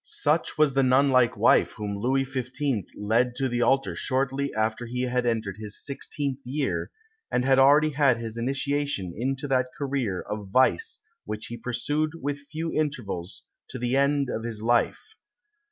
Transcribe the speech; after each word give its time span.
Such 0.03 0.57
was 0.57 0.73
the 0.73 0.81
nun 0.81 1.11
like 1.11 1.37
wife 1.37 1.73
whom 1.73 1.95
Louis 1.95 2.23
XV. 2.23 2.85
led 2.97 3.35
to 3.35 3.47
the 3.47 3.61
altar 3.61 3.95
shortly 3.95 4.51
after 4.55 4.87
he 4.87 5.03
had 5.03 5.27
entered 5.27 5.57
his 5.59 5.79
sixteenth 5.85 6.39
year, 6.43 6.89
and 7.31 7.45
had 7.45 7.59
already 7.59 7.91
had 7.91 8.17
his 8.17 8.35
initiation 8.35 9.13
into 9.15 9.47
that 9.49 9.69
career 9.77 10.19
of 10.21 10.49
vice 10.49 10.97
which 11.25 11.45
he 11.49 11.55
pursued 11.57 12.13
with 12.15 12.47
few 12.51 12.73
intervals 12.73 13.43
to 13.67 13.77
the 13.77 13.95
end 13.95 14.27
of 14.27 14.41
his 14.43 14.63
life. 14.63 15.13